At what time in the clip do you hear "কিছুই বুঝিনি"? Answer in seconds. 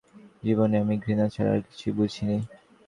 1.67-2.37